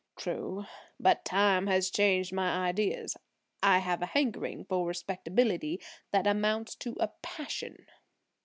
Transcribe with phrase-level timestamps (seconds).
[0.15, 0.65] "True;
[0.99, 3.15] but time has changed my ideas.
[3.61, 5.79] I have a hankering for respectability
[6.11, 7.85] that amounts to a passion."